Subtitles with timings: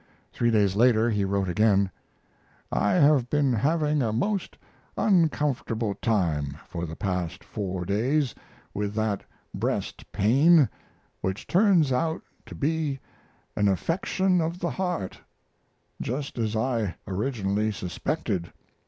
[0.33, 1.91] Three days later he wrote again:
[2.71, 4.57] I have been having a most
[4.97, 8.33] uncomfortable time for the past four days
[8.73, 10.67] with that breast pain,
[11.21, 12.99] which turns out to be
[13.55, 15.21] an affection of the heart,
[16.01, 18.51] just as I originally suspected.